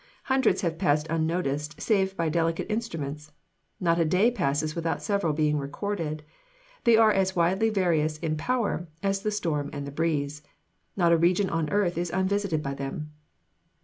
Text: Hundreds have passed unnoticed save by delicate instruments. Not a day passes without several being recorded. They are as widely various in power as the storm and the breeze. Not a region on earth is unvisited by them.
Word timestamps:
Hundreds 0.23 0.61
have 0.61 0.79
passed 0.79 1.05
unnoticed 1.11 1.79
save 1.79 2.17
by 2.17 2.27
delicate 2.27 2.65
instruments. 2.71 3.31
Not 3.79 3.99
a 3.99 4.03
day 4.03 4.31
passes 4.31 4.73
without 4.73 5.03
several 5.03 5.31
being 5.31 5.59
recorded. 5.59 6.23
They 6.85 6.97
are 6.97 7.11
as 7.11 7.35
widely 7.35 7.69
various 7.69 8.17
in 8.17 8.35
power 8.35 8.87
as 9.03 9.21
the 9.21 9.29
storm 9.29 9.69
and 9.71 9.85
the 9.85 9.91
breeze. 9.91 10.41
Not 10.97 11.11
a 11.11 11.17
region 11.17 11.51
on 11.51 11.69
earth 11.69 11.99
is 11.99 12.09
unvisited 12.09 12.63
by 12.63 12.73
them. 12.73 13.11